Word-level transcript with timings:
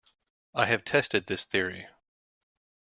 I 0.55 0.65
have 0.65 0.83
tested 0.83 1.27
this 1.27 1.45
theory. 1.45 1.87